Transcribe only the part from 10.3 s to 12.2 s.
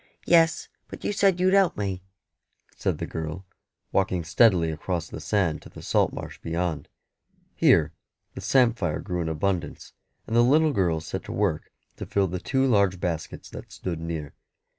the little girl set to work to